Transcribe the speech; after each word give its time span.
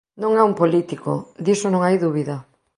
Non 0.21 0.31
é 0.41 0.43
un 0.49 0.53
político. 0.61 1.11
Diso 1.45 1.67
non 1.71 1.81
hai 1.83 1.95
dúbida. 2.05 2.35